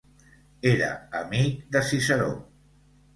[0.69, 0.87] Era
[1.19, 2.31] amic de Ciceró.